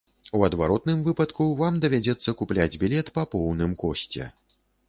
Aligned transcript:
У 0.37 0.39
адваротным 0.45 1.03
выпадку 1.07 1.47
вам 1.59 1.77
давядзецца 1.85 2.35
купляць 2.41 2.79
білет 2.85 3.15
па 3.19 3.29
поўным 3.35 3.79
кошце. 3.85 4.23